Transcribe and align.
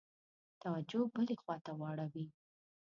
توجه 0.61 1.01
بلي 1.15 1.35
خواته 1.41 1.71
واوړي. 1.79 2.25